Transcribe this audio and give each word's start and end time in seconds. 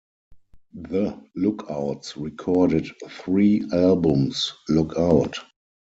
The 0.73 1.15
Lookouts 1.35 2.17
recorded 2.17 2.87
three 3.07 3.63
albums, 3.71 4.51
Lookout! 4.67 5.35